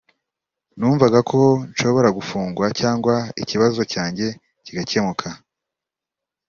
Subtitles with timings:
[0.77, 1.39] numvaga ko
[1.71, 4.27] nshobora gufungwa cyangwa ikibazo cyanjye
[4.65, 5.27] kigakemuka